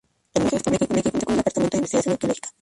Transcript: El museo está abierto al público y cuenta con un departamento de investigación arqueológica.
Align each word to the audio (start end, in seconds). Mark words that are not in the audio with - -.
El 0.33 0.41
museo 0.41 0.57
está 0.57 0.71
abierto 0.71 0.95
al 0.95 1.03
público 1.03 1.17
y 1.19 1.25
cuenta 1.25 1.25
con 1.25 1.33
un 1.33 1.37
departamento 1.37 1.77
de 1.77 1.77
investigación 1.77 2.13
arqueológica. 2.13 2.49